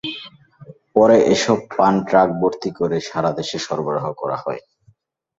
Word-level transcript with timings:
পরে 0.95 1.17
এসব 1.33 1.57
পান 1.71 1.93
ট্রাক 2.07 2.29
ভর্তি 2.39 2.69
করে 2.79 2.97
সারা 3.09 3.31
দেশে 3.39 3.57
সরবরাহ 3.65 4.05
করা 4.21 4.37
হয়। 4.43 4.61